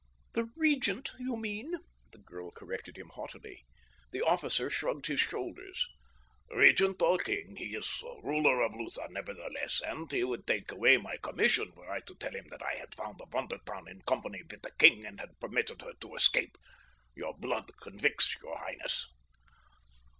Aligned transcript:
"The 0.33 0.45
Regent, 0.55 1.11
you 1.19 1.37
mean?" 1.37 1.73
the 2.11 2.17
girl 2.17 2.49
corrected 2.49 2.97
him 2.97 3.09
haughtily. 3.09 3.67
The 4.09 4.23
officer 4.23 4.67
shrugged 4.67 5.05
his 5.05 5.19
shoulders. 5.19 5.85
"Regent 6.49 6.99
or 7.03 7.19
King, 7.19 7.55
he 7.57 7.75
is 7.75 8.01
ruler 8.23 8.63
of 8.63 8.73
Lutha 8.73 9.07
nevertheless, 9.11 9.79
and 9.85 10.11
he 10.11 10.23
would 10.23 10.47
take 10.47 10.71
away 10.71 10.97
my 10.97 11.17
commission 11.17 11.71
were 11.75 11.87
I 11.91 11.99
to 11.99 12.15
tell 12.15 12.33
him 12.35 12.47
that 12.49 12.63
I 12.63 12.73
had 12.79 12.95
found 12.95 13.21
a 13.21 13.27
Von 13.27 13.47
der 13.49 13.59
Tann 13.63 13.87
in 13.87 14.01
company 14.01 14.41
with 14.41 14.63
the 14.63 14.71
king 14.71 15.05
and 15.05 15.19
had 15.19 15.39
permitted 15.39 15.83
her 15.83 15.93
to 16.01 16.15
escape. 16.15 16.57
Your 17.13 17.35
blood 17.37 17.71
convicts 17.79 18.35
your 18.41 18.57
highness." 18.57 19.05